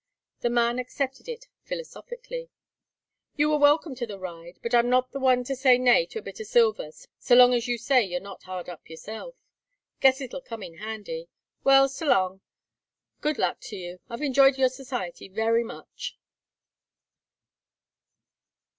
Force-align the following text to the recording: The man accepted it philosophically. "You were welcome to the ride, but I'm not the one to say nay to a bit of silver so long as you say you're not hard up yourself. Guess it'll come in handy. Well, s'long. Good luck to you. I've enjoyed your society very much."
The 0.39 0.49
man 0.49 0.79
accepted 0.79 1.29
it 1.29 1.47
philosophically. 1.63 2.49
"You 3.35 3.51
were 3.51 3.59
welcome 3.59 3.93
to 3.97 4.07
the 4.07 4.17
ride, 4.17 4.57
but 4.63 4.73
I'm 4.73 4.89
not 4.89 5.11
the 5.11 5.19
one 5.19 5.43
to 5.43 5.55
say 5.55 5.77
nay 5.77 6.07
to 6.07 6.17
a 6.17 6.21
bit 6.23 6.39
of 6.39 6.47
silver 6.47 6.89
so 7.19 7.35
long 7.35 7.53
as 7.53 7.67
you 7.67 7.77
say 7.77 8.03
you're 8.03 8.19
not 8.19 8.41
hard 8.41 8.67
up 8.67 8.89
yourself. 8.89 9.35
Guess 9.99 10.19
it'll 10.21 10.41
come 10.41 10.63
in 10.63 10.79
handy. 10.79 11.29
Well, 11.63 11.87
s'long. 11.87 12.41
Good 13.19 13.37
luck 13.37 13.59
to 13.69 13.75
you. 13.75 13.99
I've 14.09 14.23
enjoyed 14.23 14.57
your 14.57 14.69
society 14.69 15.27
very 15.27 15.63
much." 15.63 16.17